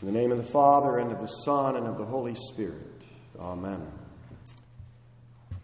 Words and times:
In 0.00 0.06
the 0.06 0.18
name 0.18 0.32
of 0.32 0.38
the 0.38 0.44
Father, 0.44 0.96
and 0.96 1.12
of 1.12 1.20
the 1.20 1.26
Son, 1.26 1.76
and 1.76 1.86
of 1.86 1.98
the 1.98 2.06
Holy 2.06 2.34
Spirit. 2.34 3.02
Amen. 3.38 3.86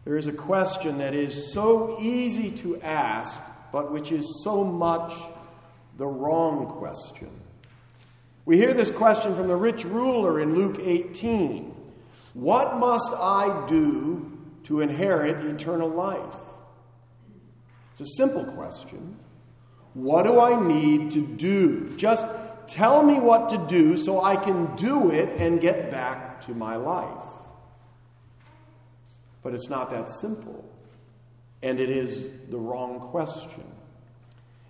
There 0.04 0.18
is 0.18 0.26
a 0.26 0.32
question 0.32 0.98
that 0.98 1.14
is 1.14 1.54
so 1.54 1.96
easy 1.98 2.50
to 2.58 2.78
ask, 2.82 3.40
but 3.72 3.90
which 3.90 4.12
is 4.12 4.42
so 4.44 4.62
much 4.62 5.14
the 5.96 6.06
wrong 6.06 6.66
question. 6.66 7.30
We 8.44 8.58
hear 8.58 8.74
this 8.74 8.90
question 8.90 9.34
from 9.34 9.48
the 9.48 9.56
rich 9.56 9.86
ruler 9.86 10.38
in 10.38 10.54
Luke 10.54 10.80
18 10.80 11.74
What 12.34 12.76
must 12.76 13.12
I 13.12 13.64
do 13.66 14.38
to 14.64 14.80
inherit 14.80 15.46
eternal 15.46 15.88
life? 15.88 16.36
It's 17.92 18.02
a 18.02 18.16
simple 18.18 18.44
question. 18.44 19.16
What 19.94 20.24
do 20.24 20.38
I 20.38 20.62
need 20.62 21.12
to 21.12 21.26
do? 21.26 21.96
Just 21.96 22.26
Tell 22.66 23.02
me 23.02 23.20
what 23.20 23.48
to 23.50 23.58
do 23.68 23.96
so 23.96 24.22
I 24.22 24.36
can 24.36 24.74
do 24.76 25.10
it 25.10 25.40
and 25.40 25.60
get 25.60 25.90
back 25.90 26.40
to 26.42 26.54
my 26.54 26.76
life. 26.76 27.24
But 29.42 29.54
it's 29.54 29.68
not 29.68 29.90
that 29.90 30.10
simple. 30.10 30.64
And 31.62 31.78
it 31.78 31.90
is 31.90 32.32
the 32.48 32.58
wrong 32.58 32.98
question. 32.98 33.64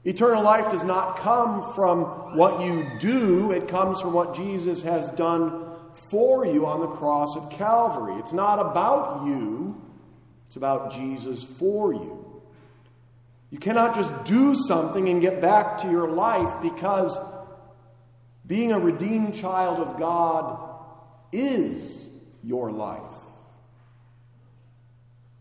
Eternal 0.04 0.42
life 0.42 0.70
does 0.70 0.84
not 0.84 1.16
come 1.16 1.72
from 1.74 2.36
what 2.36 2.64
you 2.64 2.86
do, 3.00 3.50
it 3.50 3.66
comes 3.66 4.00
from 4.00 4.12
what 4.12 4.36
Jesus 4.36 4.82
has 4.82 5.10
done 5.12 5.66
for 6.10 6.46
you 6.46 6.64
on 6.66 6.80
the 6.80 6.86
cross 6.86 7.36
at 7.36 7.50
Calvary. 7.50 8.14
It's 8.20 8.32
not 8.32 8.60
about 8.60 9.26
you, 9.26 9.82
it's 10.46 10.56
about 10.56 10.92
Jesus 10.92 11.42
for 11.42 11.92
you. 11.92 12.42
You 13.50 13.58
cannot 13.58 13.94
just 13.94 14.24
do 14.24 14.54
something 14.54 15.08
and 15.08 15.20
get 15.20 15.40
back 15.40 15.78
to 15.78 15.90
your 15.90 16.08
life 16.08 16.62
because 16.62 17.18
being 18.46 18.72
a 18.72 18.78
redeemed 18.78 19.34
child 19.34 19.80
of 19.80 19.98
God 19.98 20.58
is 21.32 22.08
your 22.42 22.70
life. 22.70 23.00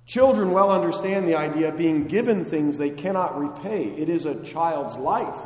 Children 0.05 0.51
well 0.51 0.71
understand 0.71 1.27
the 1.27 1.35
idea 1.35 1.69
of 1.69 1.77
being 1.77 2.07
given 2.07 2.45
things 2.45 2.77
they 2.77 2.91
cannot 2.91 3.39
repay. 3.39 3.85
It 3.85 4.07
is 4.07 4.25
a 4.25 4.43
child's 4.43 4.97
life. 4.97 5.39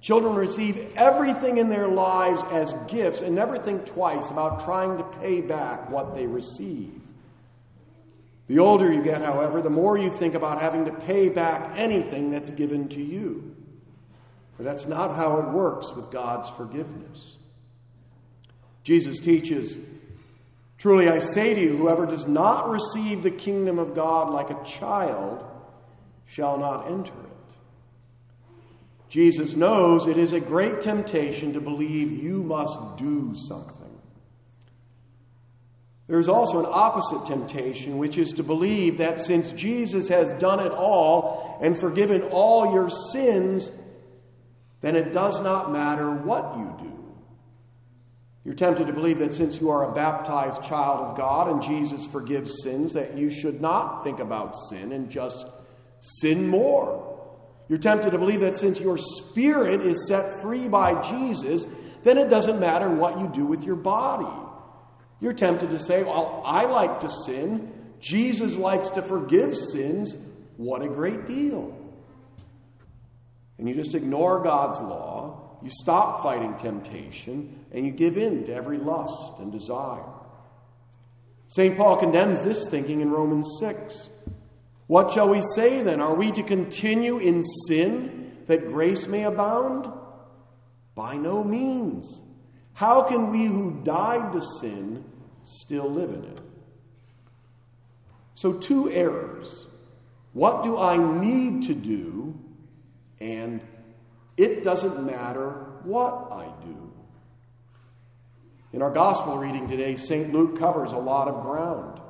Children 0.00 0.34
receive 0.34 0.92
everything 0.96 1.56
in 1.56 1.70
their 1.70 1.88
lives 1.88 2.42
as 2.52 2.74
gifts 2.88 3.22
and 3.22 3.34
never 3.34 3.56
think 3.56 3.86
twice 3.86 4.30
about 4.30 4.64
trying 4.64 4.98
to 4.98 5.04
pay 5.18 5.40
back 5.40 5.88
what 5.88 6.14
they 6.14 6.26
receive. 6.26 7.00
The 8.46 8.58
older 8.58 8.92
you 8.92 9.02
get, 9.02 9.22
however, 9.22 9.62
the 9.62 9.70
more 9.70 9.96
you 9.96 10.10
think 10.10 10.34
about 10.34 10.60
having 10.60 10.84
to 10.84 10.92
pay 10.92 11.30
back 11.30 11.72
anything 11.76 12.30
that's 12.30 12.50
given 12.50 12.88
to 12.90 13.02
you. 13.02 13.56
But 14.56 14.64
that's 14.64 14.86
not 14.86 15.16
how 15.16 15.38
it 15.40 15.50
works 15.50 15.92
with 15.92 16.10
God's 16.10 16.48
forgiveness. 16.48 17.38
Jesus 18.84 19.18
teaches 19.20 19.78
Truly 20.84 21.08
I 21.08 21.18
say 21.18 21.54
to 21.54 21.60
you, 21.62 21.78
whoever 21.78 22.04
does 22.04 22.28
not 22.28 22.68
receive 22.68 23.22
the 23.22 23.30
kingdom 23.30 23.78
of 23.78 23.94
God 23.94 24.28
like 24.28 24.50
a 24.50 24.64
child 24.64 25.42
shall 26.26 26.58
not 26.58 26.90
enter 26.90 27.14
it. 27.14 27.54
Jesus 29.08 29.56
knows 29.56 30.06
it 30.06 30.18
is 30.18 30.34
a 30.34 30.40
great 30.40 30.82
temptation 30.82 31.54
to 31.54 31.60
believe 31.62 32.22
you 32.22 32.42
must 32.42 32.98
do 32.98 33.34
something. 33.34 33.98
There 36.06 36.20
is 36.20 36.28
also 36.28 36.60
an 36.60 36.66
opposite 36.68 37.24
temptation, 37.24 37.96
which 37.96 38.18
is 38.18 38.32
to 38.32 38.42
believe 38.42 38.98
that 38.98 39.22
since 39.22 39.52
Jesus 39.52 40.08
has 40.08 40.34
done 40.34 40.60
it 40.60 40.70
all 40.70 41.58
and 41.62 41.78
forgiven 41.78 42.22
all 42.24 42.74
your 42.74 42.90
sins, 42.90 43.70
then 44.84 44.96
it 44.96 45.14
does 45.14 45.40
not 45.40 45.72
matter 45.72 46.10
what 46.10 46.58
you 46.58 46.76
do. 46.78 47.14
You're 48.44 48.54
tempted 48.54 48.86
to 48.86 48.92
believe 48.92 49.18
that 49.20 49.32
since 49.32 49.58
you 49.58 49.70
are 49.70 49.90
a 49.90 49.94
baptized 49.94 50.62
child 50.62 51.00
of 51.00 51.16
God 51.16 51.50
and 51.50 51.62
Jesus 51.62 52.06
forgives 52.06 52.62
sins, 52.62 52.92
that 52.92 53.16
you 53.16 53.30
should 53.30 53.62
not 53.62 54.04
think 54.04 54.18
about 54.18 54.54
sin 54.68 54.92
and 54.92 55.08
just 55.08 55.46
sin 56.00 56.48
more. 56.48 57.18
You're 57.66 57.78
tempted 57.78 58.10
to 58.10 58.18
believe 58.18 58.40
that 58.40 58.58
since 58.58 58.78
your 58.78 58.98
spirit 58.98 59.80
is 59.80 60.06
set 60.06 60.42
free 60.42 60.68
by 60.68 61.00
Jesus, 61.00 61.66
then 62.02 62.18
it 62.18 62.28
doesn't 62.28 62.60
matter 62.60 62.90
what 62.90 63.18
you 63.18 63.28
do 63.28 63.46
with 63.46 63.64
your 63.64 63.76
body. 63.76 64.28
You're 65.18 65.32
tempted 65.32 65.70
to 65.70 65.78
say, 65.78 66.02
Well, 66.02 66.42
I 66.44 66.66
like 66.66 67.00
to 67.00 67.08
sin. 67.08 67.72
Jesus 68.00 68.58
likes 68.58 68.90
to 68.90 69.00
forgive 69.00 69.56
sins. 69.56 70.14
What 70.58 70.82
a 70.82 70.88
great 70.88 71.24
deal 71.24 71.83
and 73.58 73.68
you 73.68 73.74
just 73.74 73.94
ignore 73.94 74.42
God's 74.42 74.80
law, 74.80 75.58
you 75.62 75.70
stop 75.70 76.22
fighting 76.22 76.56
temptation, 76.56 77.64
and 77.72 77.86
you 77.86 77.92
give 77.92 78.18
in 78.18 78.44
to 78.44 78.54
every 78.54 78.78
lust 78.78 79.38
and 79.38 79.50
desire. 79.52 80.04
St. 81.46 81.76
Paul 81.76 81.96
condemns 81.96 82.42
this 82.42 82.68
thinking 82.68 83.00
in 83.00 83.10
Romans 83.10 83.58
6. 83.60 84.10
What 84.86 85.12
shall 85.12 85.28
we 85.28 85.40
say 85.54 85.82
then? 85.82 86.00
Are 86.00 86.14
we 86.14 86.30
to 86.32 86.42
continue 86.42 87.18
in 87.18 87.42
sin 87.68 88.36
that 88.46 88.68
grace 88.68 89.06
may 89.06 89.24
abound? 89.24 89.90
By 90.94 91.16
no 91.16 91.42
means. 91.42 92.20
How 92.74 93.02
can 93.02 93.30
we 93.30 93.46
who 93.46 93.80
died 93.84 94.32
to 94.32 94.42
sin 94.60 95.04
still 95.42 95.90
live 95.90 96.10
in 96.10 96.24
it? 96.24 96.40
So, 98.34 98.52
two 98.52 98.90
errors. 98.90 99.66
What 100.32 100.64
do 100.64 100.76
I 100.76 100.96
need 100.96 101.62
to 101.68 101.74
do 101.74 102.38
and 103.20 103.60
it 104.36 104.64
doesn't 104.64 105.04
matter 105.04 105.50
what 105.84 106.28
I 106.32 106.52
do. 106.64 106.92
In 108.72 108.82
our 108.82 108.90
gospel 108.90 109.38
reading 109.38 109.68
today, 109.68 109.94
St. 109.94 110.32
Luke 110.32 110.58
covers 110.58 110.92
a 110.92 110.98
lot 110.98 111.28
of 111.28 111.42
ground. 111.42 112.00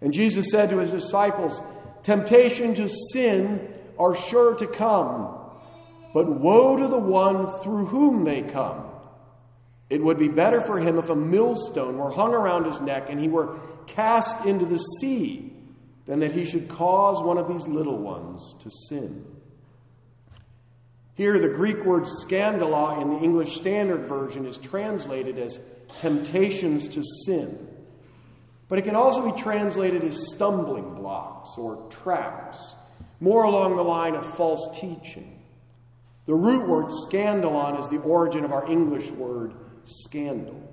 And 0.00 0.12
Jesus 0.12 0.50
said 0.50 0.70
to 0.70 0.78
his 0.78 0.90
disciples, 0.90 1.60
Temptation 2.02 2.74
to 2.74 2.88
sin 3.12 3.68
are 3.98 4.14
sure 4.14 4.54
to 4.54 4.66
come, 4.66 5.36
but 6.14 6.26
woe 6.26 6.76
to 6.76 6.88
the 6.88 6.98
one 6.98 7.60
through 7.60 7.86
whom 7.86 8.24
they 8.24 8.42
come. 8.42 8.84
It 9.90 10.02
would 10.02 10.18
be 10.18 10.28
better 10.28 10.60
for 10.60 10.78
him 10.78 10.98
if 10.98 11.08
a 11.10 11.16
millstone 11.16 11.98
were 11.98 12.10
hung 12.10 12.34
around 12.34 12.64
his 12.64 12.80
neck 12.80 13.06
and 13.08 13.20
he 13.20 13.28
were 13.28 13.58
cast 13.86 14.44
into 14.44 14.64
the 14.64 14.78
sea 14.78 15.52
than 16.06 16.20
that 16.20 16.32
he 16.32 16.44
should 16.44 16.68
cause 16.68 17.22
one 17.22 17.38
of 17.38 17.48
these 17.48 17.66
little 17.66 17.98
ones 17.98 18.54
to 18.62 18.70
sin. 18.70 19.24
Here, 21.18 21.36
the 21.40 21.48
Greek 21.48 21.84
word 21.84 22.06
scandala 22.06 23.02
in 23.02 23.10
the 23.10 23.18
English 23.18 23.56
Standard 23.56 24.06
Version 24.06 24.46
is 24.46 24.56
translated 24.56 25.36
as 25.36 25.58
temptations 25.96 26.88
to 26.90 27.02
sin. 27.02 27.58
But 28.68 28.78
it 28.78 28.82
can 28.82 28.94
also 28.94 29.28
be 29.28 29.36
translated 29.36 30.04
as 30.04 30.30
stumbling 30.30 30.94
blocks 30.94 31.58
or 31.58 31.88
traps, 31.90 32.76
more 33.18 33.42
along 33.42 33.74
the 33.74 33.82
line 33.82 34.14
of 34.14 34.24
false 34.24 34.78
teaching. 34.78 35.42
The 36.26 36.34
root 36.34 36.68
word 36.68 36.86
scandalon 36.86 37.80
is 37.80 37.88
the 37.88 37.98
origin 37.98 38.44
of 38.44 38.52
our 38.52 38.70
English 38.70 39.10
word 39.10 39.54
scandal. 39.82 40.72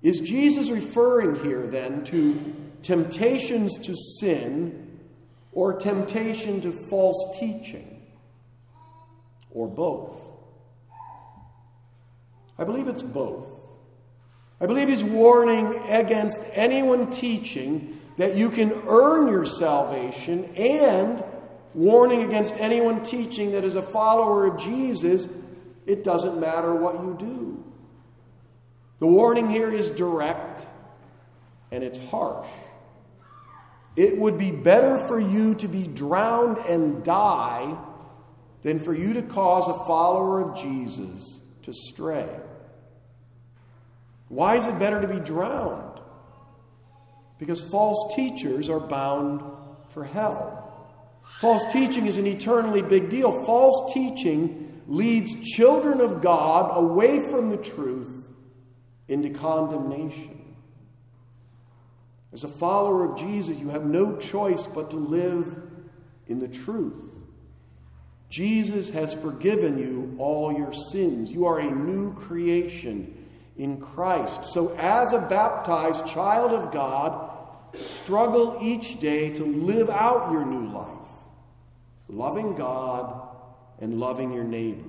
Is 0.00 0.20
Jesus 0.20 0.70
referring 0.70 1.44
here 1.44 1.66
then 1.66 2.02
to 2.04 2.54
temptations 2.80 3.76
to 3.80 3.94
sin 3.94 5.00
or 5.52 5.74
temptation 5.74 6.62
to 6.62 6.72
false 6.88 7.36
teaching? 7.38 7.99
Or 9.52 9.68
both? 9.68 10.16
I 12.58 12.64
believe 12.64 12.88
it's 12.88 13.02
both. 13.02 13.48
I 14.60 14.66
believe 14.66 14.88
he's 14.88 15.02
warning 15.02 15.74
against 15.88 16.42
anyone 16.52 17.10
teaching 17.10 17.98
that 18.18 18.36
you 18.36 18.50
can 18.50 18.72
earn 18.86 19.28
your 19.28 19.46
salvation 19.46 20.44
and 20.56 21.24
warning 21.72 22.22
against 22.22 22.54
anyone 22.58 23.02
teaching 23.02 23.52
that 23.52 23.64
as 23.64 23.76
a 23.76 23.82
follower 23.82 24.46
of 24.46 24.60
Jesus, 24.60 25.28
it 25.86 26.04
doesn't 26.04 26.38
matter 26.38 26.74
what 26.74 26.96
you 27.02 27.16
do. 27.18 27.64
The 28.98 29.06
warning 29.06 29.48
here 29.48 29.72
is 29.72 29.90
direct 29.90 30.66
and 31.72 31.82
it's 31.82 31.98
harsh. 32.10 32.48
It 33.96 34.18
would 34.18 34.36
be 34.36 34.50
better 34.50 34.98
for 35.08 35.18
you 35.18 35.54
to 35.56 35.68
be 35.68 35.86
drowned 35.86 36.58
and 36.58 37.02
die 37.02 37.78
than 38.62 38.78
for 38.78 38.94
you 38.94 39.14
to 39.14 39.22
cause 39.22 39.68
a 39.68 39.84
follower 39.86 40.40
of 40.40 40.56
Jesus 40.56 41.40
to 41.62 41.72
stray. 41.72 42.28
Why 44.28 44.56
is 44.56 44.66
it 44.66 44.78
better 44.78 45.00
to 45.00 45.08
be 45.08 45.18
drowned? 45.18 46.00
Because 47.38 47.62
false 47.62 48.14
teachers 48.14 48.68
are 48.68 48.80
bound 48.80 49.42
for 49.88 50.04
hell. 50.04 50.56
False 51.40 51.64
teaching 51.72 52.06
is 52.06 52.18
an 52.18 52.26
eternally 52.26 52.82
big 52.82 53.08
deal. 53.08 53.44
False 53.44 53.92
teaching 53.94 54.82
leads 54.86 55.34
children 55.50 56.00
of 56.00 56.20
God 56.20 56.76
away 56.76 57.28
from 57.30 57.48
the 57.48 57.56
truth 57.56 58.28
into 59.08 59.30
condemnation. 59.30 60.54
As 62.32 62.44
a 62.44 62.48
follower 62.48 63.10
of 63.10 63.18
Jesus, 63.18 63.58
you 63.58 63.70
have 63.70 63.84
no 63.84 64.16
choice 64.16 64.66
but 64.66 64.90
to 64.90 64.96
live 64.96 65.60
in 66.28 66.38
the 66.38 66.48
truth. 66.48 67.10
Jesus 68.30 68.90
has 68.90 69.12
forgiven 69.12 69.76
you 69.76 70.14
all 70.18 70.52
your 70.52 70.72
sins. 70.72 71.32
You 71.32 71.46
are 71.46 71.58
a 71.58 71.70
new 71.70 72.14
creation 72.14 73.26
in 73.56 73.80
Christ. 73.80 74.46
So, 74.46 74.74
as 74.76 75.12
a 75.12 75.18
baptized 75.18 76.06
child 76.06 76.52
of 76.52 76.72
God, 76.72 77.28
struggle 77.74 78.58
each 78.62 79.00
day 79.00 79.30
to 79.30 79.44
live 79.44 79.90
out 79.90 80.30
your 80.30 80.46
new 80.46 80.68
life, 80.72 81.08
loving 82.08 82.54
God 82.54 83.28
and 83.80 83.98
loving 83.98 84.32
your 84.32 84.44
neighbor. 84.44 84.88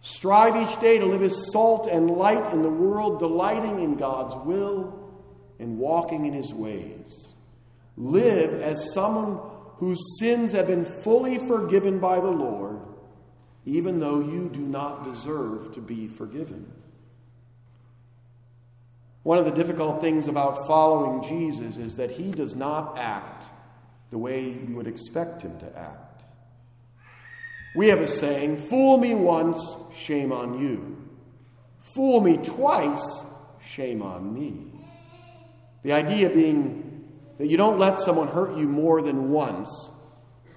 Strive 0.00 0.56
each 0.56 0.80
day 0.80 0.98
to 0.98 1.06
live 1.06 1.22
as 1.22 1.52
salt 1.52 1.86
and 1.86 2.10
light 2.10 2.52
in 2.52 2.62
the 2.62 2.68
world, 2.68 3.20
delighting 3.20 3.78
in 3.78 3.94
God's 3.94 4.34
will 4.44 4.98
and 5.60 5.78
walking 5.78 6.26
in 6.26 6.32
his 6.32 6.52
ways. 6.52 7.34
Live 7.96 8.60
as 8.60 8.92
someone 8.92 9.38
whose 9.82 10.16
sins 10.20 10.52
have 10.52 10.68
been 10.68 10.84
fully 10.84 11.38
forgiven 11.38 11.98
by 11.98 12.20
the 12.20 12.30
Lord, 12.30 12.78
even 13.64 13.98
though 13.98 14.20
you 14.20 14.48
do 14.48 14.60
not 14.60 15.02
deserve 15.02 15.74
to 15.74 15.80
be 15.80 16.06
forgiven. 16.06 16.70
One 19.24 19.38
of 19.38 19.44
the 19.44 19.50
difficult 19.50 20.00
things 20.00 20.28
about 20.28 20.68
following 20.68 21.28
Jesus 21.28 21.78
is 21.78 21.96
that 21.96 22.12
he 22.12 22.30
does 22.30 22.54
not 22.54 22.96
act 22.96 23.46
the 24.10 24.18
way 24.18 24.50
you 24.50 24.76
would 24.76 24.86
expect 24.86 25.42
him 25.42 25.58
to 25.58 25.76
act. 25.76 26.26
We 27.74 27.88
have 27.88 27.98
a 27.98 28.06
saying 28.06 28.58
fool 28.58 28.98
me 28.98 29.16
once, 29.16 29.60
shame 29.96 30.30
on 30.30 30.60
you. 30.60 30.96
Fool 31.96 32.20
me 32.20 32.36
twice, 32.36 33.24
shame 33.60 34.00
on 34.00 34.32
me. 34.32 34.62
The 35.82 35.90
idea 35.90 36.30
being 36.30 36.91
that 37.42 37.50
you 37.50 37.56
don't 37.56 37.76
let 37.76 37.98
someone 37.98 38.28
hurt 38.28 38.56
you 38.56 38.68
more 38.68 39.02
than 39.02 39.32
once, 39.32 39.90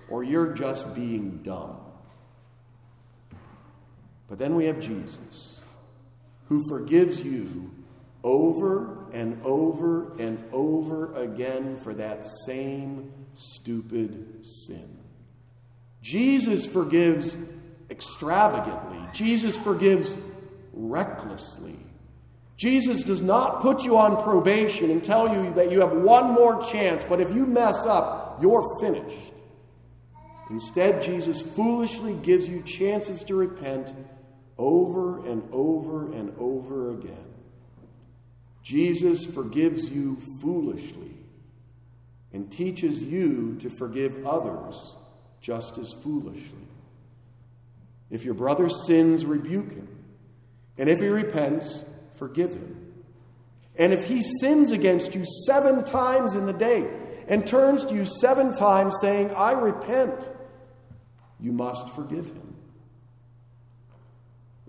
or 0.07 0.23
you're 0.23 0.53
just 0.53 0.93
being 0.93 1.39
dumb. 1.41 1.77
But 4.27 4.37
then 4.37 4.53
we 4.53 4.65
have 4.65 4.79
Jesus, 4.79 5.61
who 6.47 6.61
forgives 6.69 7.23
you 7.23 7.71
over 8.23 9.11
and 9.13 9.41
over 9.43 10.15
and 10.19 10.43
over 10.51 11.11
again 11.15 11.77
for 11.77 11.95
that 11.95 12.23
same 12.45 13.11
stupid 13.33 14.45
sin. 14.45 14.99
Jesus 16.03 16.67
forgives 16.67 17.35
extravagantly, 17.89 18.99
Jesus 19.11 19.57
forgives 19.57 20.19
recklessly. 20.71 21.79
Jesus 22.57 23.03
does 23.03 23.21
not 23.21 23.61
put 23.61 23.83
you 23.83 23.97
on 23.97 24.21
probation 24.23 24.89
and 24.89 25.03
tell 25.03 25.33
you 25.33 25.53
that 25.53 25.71
you 25.71 25.81
have 25.81 25.91
one 25.91 26.31
more 26.33 26.61
chance, 26.61 27.03
but 27.03 27.19
if 27.19 27.33
you 27.33 27.45
mess 27.45 27.85
up, 27.85 28.39
you're 28.41 28.79
finished. 28.79 29.33
Instead, 30.49 31.01
Jesus 31.01 31.41
foolishly 31.41 32.13
gives 32.13 32.47
you 32.47 32.61
chances 32.61 33.23
to 33.23 33.35
repent 33.35 33.93
over 34.57 35.25
and 35.25 35.43
over 35.51 36.11
and 36.13 36.33
over 36.37 36.91
again. 36.91 37.25
Jesus 38.63 39.25
forgives 39.25 39.89
you 39.89 40.17
foolishly 40.41 41.11
and 42.31 42.51
teaches 42.51 43.03
you 43.03 43.57
to 43.59 43.69
forgive 43.69 44.25
others 44.25 44.95
just 45.41 45.77
as 45.77 45.93
foolishly. 45.93 46.67
If 48.09 48.23
your 48.23 48.33
brother 48.33 48.69
sins, 48.69 49.25
rebuke 49.25 49.71
him. 49.71 49.87
And 50.77 50.89
if 50.89 50.99
he 50.99 51.07
repents, 51.07 51.83
forgive 52.17 52.53
him. 52.53 52.93
And 53.77 53.93
if 53.93 54.05
he 54.05 54.21
sins 54.39 54.71
against 54.71 55.15
you 55.15 55.25
seven 55.45 55.83
times 55.83 56.33
in 56.35 56.45
the 56.45 56.53
day 56.53 56.89
and 57.27 57.45
turns 57.45 57.85
to 57.85 57.93
you 57.93 58.05
seven 58.05 58.53
times 58.53 58.95
saying, 59.01 59.31
I 59.35 59.51
repent, 59.51 60.13
you 61.39 61.51
must 61.51 61.89
forgive 61.89 62.27
him. 62.27 62.55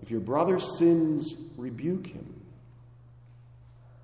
If 0.01 0.11
your 0.11 0.19
brother 0.19 0.59
sins, 0.59 1.35
rebuke 1.57 2.07
him. 2.07 2.41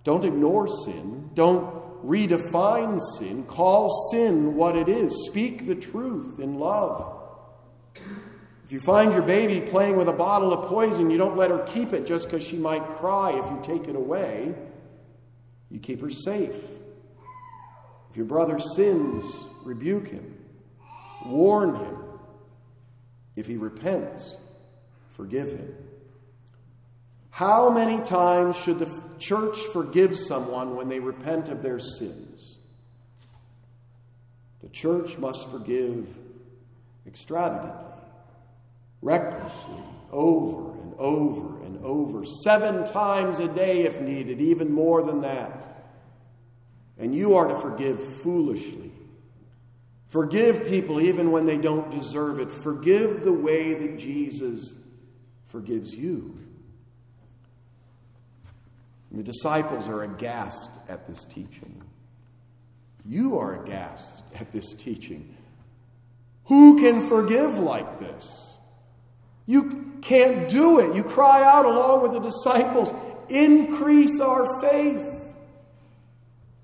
Don't 0.04 0.26
ignore 0.26 0.68
sin. 0.68 1.30
Don't 1.34 2.06
redefine 2.06 3.00
sin. 3.18 3.44
Call 3.44 3.90
sin 4.12 4.56
what 4.56 4.76
it 4.76 4.90
is. 4.90 5.28
Speak 5.30 5.66
the 5.66 5.76
truth 5.76 6.40
in 6.40 6.60
love. 6.60 7.22
If 8.74 8.82
you 8.82 8.86
find 8.88 9.12
your 9.12 9.22
baby 9.22 9.62
playing 9.62 9.98
with 9.98 10.08
a 10.08 10.14
bottle 10.14 10.52
of 10.52 10.68
poison, 10.68 11.12
you 11.12 11.18
don't 11.20 11.38
let 11.38 11.52
her 11.52 11.60
keep 11.60 11.94
it 11.94 12.08
just 12.08 12.28
because 12.28 12.44
she 12.44 12.58
might 12.58 12.84
cry 12.96 13.30
if 13.30 13.46
you 13.46 13.60
take 13.62 13.88
it 13.88 13.96
away. 13.96 14.56
You 15.70 15.80
keep 15.80 16.02
her 16.02 16.10
safe. 16.10 16.56
If 18.10 18.18
your 18.18 18.26
brother 18.26 18.58
sins, 18.58 19.24
rebuke 19.64 20.08
him, 20.08 20.40
warn 21.24 21.76
him. 21.76 21.98
If 23.36 23.46
he 23.46 23.58
repents, 23.58 24.38
forgive 25.12 25.52
him. 25.52 25.76
How 27.30 27.70
many 27.70 28.04
times 28.04 28.56
should 28.56 28.80
the 28.80 29.04
church 29.20 29.60
forgive 29.72 30.18
someone 30.18 30.76
when 30.76 30.90
they 30.90 31.00
repent 31.00 31.48
of 31.48 31.62
their 31.62 31.78
sins? 31.78 32.58
The 34.64 34.70
church 34.70 35.20
must 35.20 35.52
forgive 35.52 36.08
extravagantly 37.06 37.93
recklessly, 39.04 39.84
over 40.12 40.72
and 40.80 40.94
over 40.98 41.64
and 41.64 41.86
over, 41.86 42.24
seven 42.26 42.86
times 42.86 43.40
a 43.40 43.48
day 43.48 43.84
if 43.84 44.02
needed, 44.02 44.40
even 44.40 44.72
more 44.72 45.04
than 45.04 45.22
that. 45.22 45.60
And 46.98 47.14
you 47.14 47.36
are 47.36 47.48
to 47.48 47.56
forgive 47.56 48.02
foolishly. 48.02 48.92
Forgive 50.08 50.68
people 50.68 51.02
even 51.02 51.32
when 51.32 51.46
they 51.46 51.58
don't 51.58 51.92
deserve 51.92 52.40
it. 52.40 52.52
Forgive 52.52 53.24
the 53.24 53.34
way 53.34 53.74
that 53.74 53.98
Jesus 53.98 54.76
forgives 55.48 55.94
you. 55.94 56.38
And 59.10 59.20
the 59.20 59.24
disciples 59.24 59.88
are 59.88 60.04
aghast 60.04 60.70
at 60.88 61.08
this 61.08 61.24
teaching. 61.24 61.82
You 63.06 63.38
are 63.40 63.64
aghast 63.64 64.24
at 64.40 64.52
this 64.52 64.74
teaching. 64.74 65.36
Who 66.46 66.80
can 66.80 67.08
forgive 67.08 67.58
like 67.58 68.00
this? 68.00 68.53
You 69.46 69.94
can't 70.02 70.50
do 70.50 70.80
it. 70.80 70.96
You 70.96 71.04
cry 71.04 71.44
out 71.44 71.66
along 71.66 72.02
with 72.02 72.14
the 72.14 72.20
disciples, 72.20 72.94
increase 73.30 74.20
our 74.20 74.62
faith. 74.62 75.34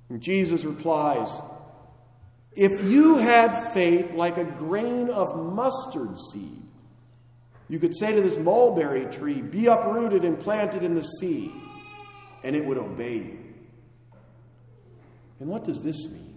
And 0.09 0.21
Jesus 0.21 0.63
replies, 0.63 1.41
If 2.55 2.83
you 2.83 3.17
had 3.17 3.73
faith 3.73 4.13
like 4.13 4.37
a 4.37 4.43
grain 4.43 5.09
of 5.09 5.53
mustard 5.53 6.17
seed, 6.31 6.63
you 7.69 7.79
could 7.79 7.95
say 7.95 8.15
to 8.15 8.21
this 8.21 8.37
mulberry 8.37 9.05
tree, 9.05 9.41
Be 9.41 9.67
uprooted 9.67 10.23
and 10.23 10.39
planted 10.39 10.83
in 10.83 10.95
the 10.95 11.03
sea, 11.03 11.51
and 12.43 12.55
it 12.55 12.65
would 12.65 12.77
obey 12.77 13.17
you. 13.17 13.39
And 15.39 15.47
what 15.47 15.63
does 15.63 15.83
this 15.83 16.09
mean? 16.09 16.28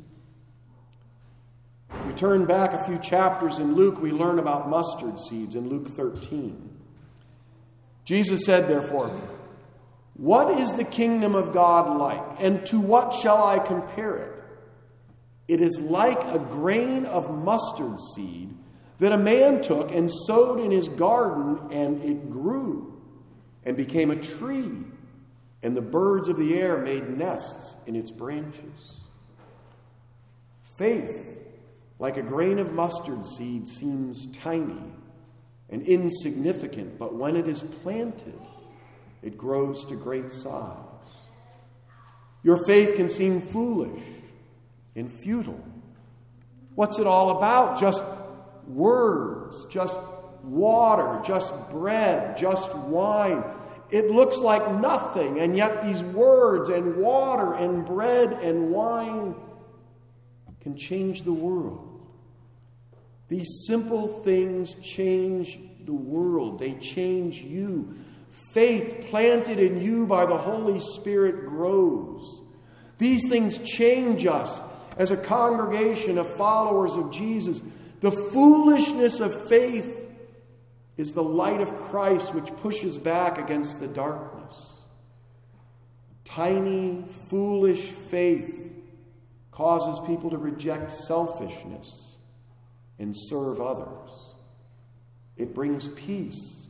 If 1.94 2.06
we 2.06 2.12
turn 2.14 2.46
back 2.46 2.72
a 2.72 2.84
few 2.84 2.98
chapters 2.98 3.58
in 3.58 3.74
Luke, 3.74 4.00
we 4.00 4.10
learn 4.10 4.38
about 4.38 4.68
mustard 4.68 5.20
seeds 5.20 5.54
in 5.54 5.68
Luke 5.68 5.88
13. 5.88 6.70
Jesus 8.04 8.44
said, 8.44 8.68
therefore, 8.68 9.10
What 10.14 10.58
is 10.58 10.72
the 10.72 10.84
kingdom 10.84 11.34
of 11.34 11.52
God 11.52 11.96
like, 11.98 12.40
and 12.40 12.64
to 12.66 12.80
what 12.80 13.14
shall 13.14 13.44
I 13.44 13.58
compare 13.58 14.16
it? 14.16 14.32
It 15.48 15.60
is 15.60 15.80
like 15.80 16.22
a 16.24 16.38
grain 16.38 17.04
of 17.04 17.30
mustard 17.30 17.98
seed 18.14 18.54
that 18.98 19.12
a 19.12 19.18
man 19.18 19.60
took 19.60 19.92
and 19.92 20.10
sowed 20.10 20.60
in 20.60 20.70
his 20.70 20.88
garden, 20.88 21.58
and 21.70 22.02
it 22.02 22.30
grew 22.30 23.00
and 23.64 23.76
became 23.76 24.10
a 24.10 24.16
tree, 24.16 24.78
and 25.62 25.76
the 25.76 25.82
birds 25.82 26.28
of 26.28 26.36
the 26.36 26.54
air 26.54 26.78
made 26.78 27.08
nests 27.16 27.76
in 27.86 27.96
its 27.96 28.10
branches. 28.10 29.02
Faith 30.76 31.38
like 32.02 32.16
a 32.16 32.22
grain 32.22 32.58
of 32.58 32.72
mustard 32.72 33.24
seed, 33.24 33.68
seems 33.68 34.26
tiny 34.32 34.82
and 35.70 35.82
insignificant, 35.82 36.98
but 36.98 37.14
when 37.14 37.36
it 37.36 37.46
is 37.46 37.62
planted, 37.62 38.34
it 39.22 39.38
grows 39.38 39.84
to 39.84 39.94
great 39.94 40.32
size. 40.32 41.28
Your 42.42 42.66
faith 42.66 42.96
can 42.96 43.08
seem 43.08 43.40
foolish 43.40 44.02
and 44.96 45.12
futile. 45.12 45.64
What's 46.74 46.98
it 46.98 47.06
all 47.06 47.38
about? 47.38 47.78
Just 47.78 48.02
words, 48.66 49.64
just 49.66 50.00
water, 50.42 51.22
just 51.24 51.54
bread, 51.70 52.36
just 52.36 52.74
wine. 52.74 53.44
It 53.92 54.10
looks 54.10 54.38
like 54.38 54.68
nothing, 54.80 55.38
and 55.38 55.56
yet 55.56 55.84
these 55.84 56.02
words 56.02 56.68
and 56.68 56.96
water 56.96 57.54
and 57.54 57.86
bread 57.86 58.32
and 58.32 58.72
wine 58.72 59.36
can 60.62 60.76
change 60.76 61.22
the 61.22 61.32
world. 61.32 61.90
These 63.32 63.64
simple 63.66 64.08
things 64.08 64.74
change 64.74 65.58
the 65.86 65.94
world, 65.94 66.58
they 66.58 66.74
change 66.74 67.40
you. 67.40 67.94
Faith 68.52 69.06
planted 69.08 69.58
in 69.58 69.80
you 69.80 70.06
by 70.06 70.26
the 70.26 70.36
Holy 70.36 70.78
Spirit 70.78 71.46
grows. 71.46 72.42
These 72.98 73.30
things 73.30 73.56
change 73.56 74.26
us 74.26 74.60
as 74.98 75.12
a 75.12 75.16
congregation 75.16 76.18
of 76.18 76.36
followers 76.36 76.92
of 76.92 77.10
Jesus. 77.10 77.62
The 78.00 78.10
foolishness 78.10 79.20
of 79.20 79.48
faith 79.48 80.10
is 80.98 81.14
the 81.14 81.22
light 81.22 81.62
of 81.62 81.74
Christ 81.74 82.34
which 82.34 82.54
pushes 82.56 82.98
back 82.98 83.38
against 83.38 83.80
the 83.80 83.88
darkness. 83.88 84.84
Tiny, 86.26 87.02
foolish 87.30 87.80
faith 87.80 88.70
causes 89.52 90.06
people 90.06 90.28
to 90.28 90.36
reject 90.36 90.92
selfishness 90.92 92.11
and 93.02 93.16
serve 93.16 93.60
others. 93.60 94.32
It 95.36 95.54
brings 95.54 95.88
peace 95.88 96.68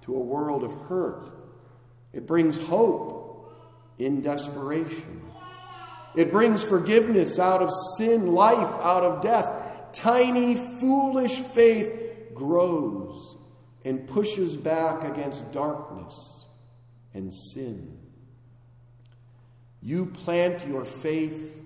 to 0.00 0.16
a 0.16 0.18
world 0.18 0.64
of 0.64 0.72
hurt. 0.88 1.28
It 2.14 2.26
brings 2.26 2.56
hope 2.56 3.54
in 3.98 4.22
desperation. 4.22 5.20
It 6.16 6.32
brings 6.32 6.64
forgiveness 6.64 7.38
out 7.38 7.60
of 7.60 7.68
sin, 7.98 8.32
life 8.32 8.80
out 8.80 9.04
of 9.04 9.22
death. 9.22 9.92
Tiny, 9.92 10.56
foolish 10.80 11.36
faith 11.36 12.32
grows 12.32 13.36
and 13.84 14.08
pushes 14.08 14.56
back 14.56 15.04
against 15.04 15.52
darkness 15.52 16.46
and 17.12 17.30
sin. 17.52 17.98
You 19.82 20.06
plant 20.06 20.66
your 20.66 20.86
faith 20.86 21.60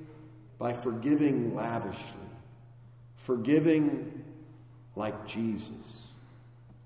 by 0.58 0.72
forgiving 0.72 1.54
lavishly, 1.54 2.26
forgiving 3.26 4.24
like 4.94 5.26
Jesus. 5.26 6.12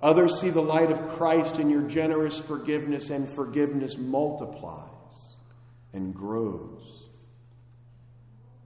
Others 0.02 0.40
see 0.40 0.48
the 0.48 0.62
light 0.62 0.90
of 0.90 1.08
Christ 1.10 1.58
in 1.58 1.68
your 1.68 1.82
generous 1.82 2.40
forgiveness, 2.40 3.10
and 3.10 3.28
forgiveness 3.28 3.98
multiplies 3.98 5.36
and 5.92 6.14
grows. 6.14 7.04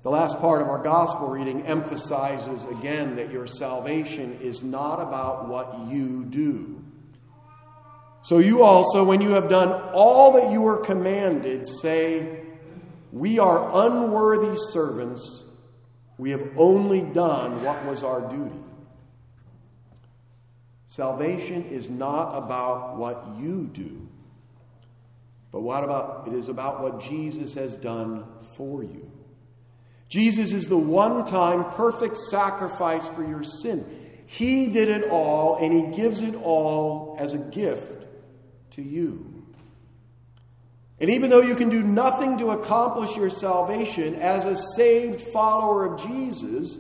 The 0.03 0.11
last 0.11 0.39
part 0.39 0.63
of 0.63 0.69
our 0.69 0.83
gospel 0.83 1.29
reading 1.29 1.63
emphasizes 1.63 2.67
again 2.67 3.17
that 3.17 3.33
your 3.33 3.47
salvation 3.47 4.39
is 4.41 4.63
not 4.63 5.01
about 5.01 5.49
what 5.49 5.91
you 5.91 6.25
do. 6.25 6.85
So 8.23 8.39
you 8.39 8.63
also, 8.63 9.03
when 9.05 9.21
you 9.21 9.31
have 9.31 9.49
done 9.49 9.73
all 9.93 10.33
that 10.33 10.53
you 10.53 10.61
were 10.61 10.79
commanded, 10.79 11.67
say, 11.67 12.43
We 13.13 13.39
are 13.39 13.87
unworthy 13.87 14.57
servants. 14.73 15.45
We 16.19 16.31
have 16.31 16.47
only 16.57 17.03
done 17.03 17.63
what 17.65 17.85
was 17.85 18.05
our 18.05 18.21
duty. 18.31 18.61
Salvation 20.87 21.65
is 21.65 21.91
not 21.91 22.37
about 22.39 22.97
what 22.97 23.37
you 23.39 23.69
do, 23.73 24.09
but 25.51 25.61
what 25.61 25.83
about 25.83 26.29
it 26.29 26.35
is 26.35 26.49
about 26.49 26.83
what 26.83 27.01
Jesus 27.01 27.55
has 27.55 27.75
done 27.75 28.25
for 28.57 28.85
you. 28.85 29.11
Jesus 30.09 30.53
is 30.53 30.67
the 30.67 30.79
one 30.79 31.25
time 31.25 31.65
perfect 31.73 32.17
sacrifice 32.17 33.09
for 33.09 33.27
your 33.27 33.43
sin. 33.43 33.85
He 34.27 34.69
did 34.69 34.89
it 34.89 35.11
all, 35.11 35.57
and 35.57 35.73
He 35.73 35.97
gives 35.97 36.23
it 36.23 36.37
all 36.37 37.17
as 37.19 37.35
a 37.35 37.39
gift 37.39 38.07
to 38.73 38.83
you. 38.83 39.45
And 41.01 41.11
even 41.11 41.31
though 41.31 41.41
you 41.41 41.57
can 41.57 41.69
do 41.69 41.83
nothing 41.83 42.39
to 42.39 42.51
accomplish 42.51 43.17
your 43.17 43.31
salvation, 43.31 44.15
as 44.15 44.45
a 44.45 44.57
saved 44.77 45.21
follower 45.21 45.93
of 45.93 46.03
Jesus, 46.07 46.79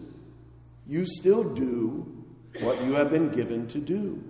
you 0.86 1.04
still 1.06 1.42
do 1.42 2.24
what 2.60 2.84
you 2.84 2.92
have 2.92 3.10
been 3.10 3.30
given 3.30 3.66
to 3.68 3.78
do. 3.78 4.22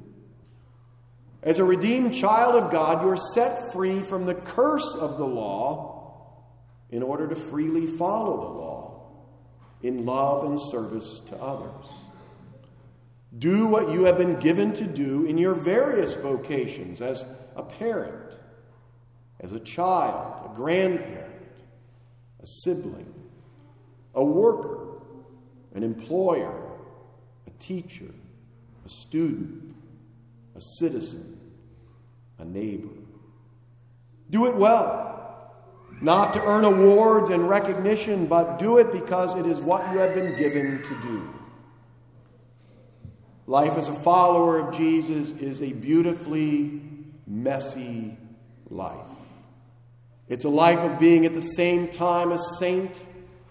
As 1.42 1.58
a 1.58 1.64
redeemed 1.64 2.14
child 2.14 2.54
of 2.54 2.70
God, 2.70 3.04
you're 3.04 3.18
set 3.18 3.72
free 3.72 4.00
from 4.00 4.24
the 4.24 4.34
curse 4.34 4.94
of 4.94 5.18
the 5.18 5.26
law 5.26 5.94
in 6.90 7.02
order 7.02 7.28
to 7.28 7.36
freely 7.36 7.86
follow 7.86 8.36
the 8.36 8.58
law 8.58 8.84
in 9.82 10.06
love 10.06 10.44
and 10.44 10.58
service 10.58 11.20
to 11.26 11.36
others. 11.36 11.86
Do 13.38 13.66
what 13.66 13.90
you 13.90 14.04
have 14.04 14.16
been 14.16 14.40
given 14.40 14.72
to 14.74 14.86
do 14.86 15.26
in 15.26 15.36
your 15.36 15.54
various 15.54 16.14
vocations 16.14 17.02
as 17.02 17.26
a 17.56 17.62
parent, 17.62 18.38
as 19.44 19.52
a 19.52 19.60
child, 19.60 20.50
a 20.50 20.56
grandparent, 20.56 21.30
a 22.42 22.46
sibling, 22.46 23.12
a 24.14 24.24
worker, 24.24 25.02
an 25.74 25.82
employer, 25.82 26.72
a 27.46 27.50
teacher, 27.62 28.10
a 28.86 28.88
student, 28.88 29.74
a 30.56 30.60
citizen, 30.60 31.38
a 32.38 32.44
neighbor. 32.44 32.88
Do 34.30 34.46
it 34.46 34.56
well 34.56 35.12
not 36.00 36.32
to 36.34 36.42
earn 36.42 36.64
awards 36.64 37.28
and 37.28 37.48
recognition, 37.48 38.26
but 38.26 38.58
do 38.58 38.78
it 38.78 38.92
because 38.92 39.34
it 39.36 39.46
is 39.46 39.60
what 39.60 39.92
you 39.92 39.98
have 39.98 40.14
been 40.14 40.36
given 40.38 40.82
to 40.82 41.02
do. 41.02 41.34
Life 43.46 43.76
as 43.76 43.88
a 43.88 43.92
follower 43.92 44.58
of 44.58 44.74
Jesus 44.74 45.32
is 45.32 45.62
a 45.62 45.72
beautifully 45.72 46.80
messy 47.26 48.16
life. 48.70 49.13
It's 50.28 50.44
a 50.44 50.48
life 50.48 50.80
of 50.80 50.98
being 50.98 51.26
at 51.26 51.34
the 51.34 51.42
same 51.42 51.88
time 51.88 52.32
a 52.32 52.38
saint 52.58 53.04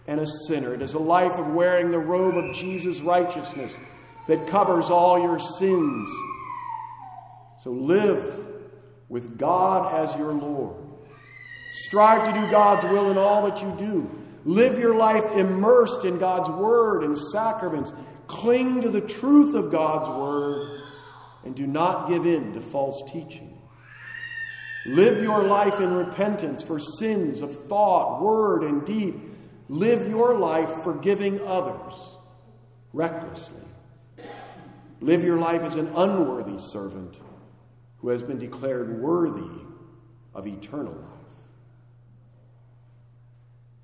and 0.07 0.19
a 0.19 0.27
sinner. 0.47 0.73
It 0.73 0.81
is 0.81 0.95
a 0.95 0.99
life 0.99 1.37
of 1.37 1.53
wearing 1.53 1.91
the 1.91 1.99
robe 1.99 2.35
of 2.35 2.55
Jesus' 2.55 2.99
righteousness 2.99 3.77
that 4.27 4.47
covers 4.47 4.89
all 4.89 5.19
your 5.19 5.39
sins. 5.39 6.09
So 7.59 7.71
live 7.71 8.47
with 9.09 9.37
God 9.37 9.93
as 9.93 10.15
your 10.17 10.33
Lord. 10.33 10.75
Strive 11.73 12.25
to 12.25 12.39
do 12.39 12.51
God's 12.51 12.85
will 12.85 13.11
in 13.11 13.17
all 13.17 13.47
that 13.49 13.61
you 13.61 13.73
do. 13.77 14.09
Live 14.45 14.77
your 14.77 14.95
life 14.95 15.23
immersed 15.37 16.03
in 16.05 16.17
God's 16.17 16.49
word 16.49 17.03
and 17.03 17.17
sacraments. 17.17 17.93
Cling 18.27 18.81
to 18.81 18.89
the 18.89 19.01
truth 19.01 19.55
of 19.55 19.71
God's 19.71 20.09
word 20.09 20.81
and 21.45 21.55
do 21.55 21.67
not 21.67 22.09
give 22.09 22.25
in 22.25 22.53
to 22.53 22.61
false 22.61 23.01
teaching. 23.11 23.52
Live 24.85 25.23
your 25.23 25.43
life 25.43 25.79
in 25.79 25.93
repentance 25.93 26.61
for 26.61 26.79
sins 26.79 27.41
of 27.41 27.67
thought, 27.67 28.21
word, 28.21 28.63
and 28.63 28.85
deed. 28.85 29.19
Live 29.69 30.09
your 30.09 30.37
life 30.37 30.83
forgiving 30.83 31.39
others 31.45 31.93
recklessly. 32.91 33.61
Live 34.99 35.23
your 35.23 35.37
life 35.37 35.61
as 35.61 35.75
an 35.75 35.87
unworthy 35.95 36.57
servant 36.57 37.19
who 37.99 38.09
has 38.09 38.21
been 38.21 38.39
declared 38.39 39.01
worthy 39.01 39.63
of 40.33 40.47
eternal 40.47 40.93
life. 40.93 41.09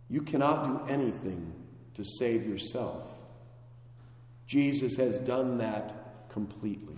You 0.10 0.22
cannot 0.22 0.66
do 0.66 0.94
anything 0.94 1.54
to 1.96 2.04
save 2.04 2.46
yourself. 2.46 3.04
Jesus 4.48 4.98
has 4.98 5.20
done 5.20 5.60
that 5.60 6.30
completely. 6.30 6.98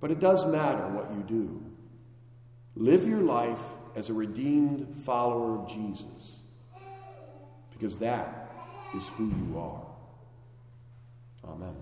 But 0.00 0.10
it 0.10 0.20
does 0.20 0.46
matter 0.46 0.88
what 0.88 1.12
you 1.14 1.22
do. 1.22 1.71
Live 2.76 3.06
your 3.06 3.20
life 3.20 3.60
as 3.94 4.08
a 4.08 4.14
redeemed 4.14 4.96
follower 5.04 5.58
of 5.58 5.68
Jesus, 5.68 6.40
because 7.72 7.98
that 7.98 8.50
is 8.94 9.06
who 9.08 9.26
you 9.26 9.58
are. 9.58 9.82
Amen. 11.50 11.76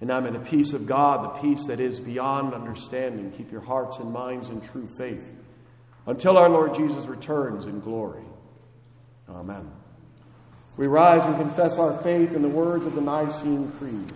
And 0.00 0.08
now 0.08 0.18
may 0.18 0.30
the 0.30 0.40
peace 0.40 0.72
of 0.72 0.86
God, 0.86 1.24
the 1.24 1.40
peace 1.40 1.66
that 1.66 1.78
is 1.78 2.00
beyond 2.00 2.54
understanding, 2.54 3.30
keep 3.30 3.52
your 3.52 3.60
hearts 3.60 3.98
and 3.98 4.12
minds 4.12 4.48
in 4.48 4.60
true 4.60 4.88
faith 4.88 5.32
until 6.06 6.36
our 6.36 6.48
Lord 6.48 6.74
Jesus 6.74 7.06
returns 7.06 7.66
in 7.66 7.78
glory. 7.78 8.24
Amen. 9.28 9.70
We 10.76 10.88
rise 10.88 11.24
and 11.24 11.36
confess 11.36 11.78
our 11.78 11.96
faith 12.02 12.34
in 12.34 12.42
the 12.42 12.48
words 12.48 12.86
of 12.86 12.96
the 12.96 13.00
Nicene 13.00 13.70
Creed. 13.78 14.12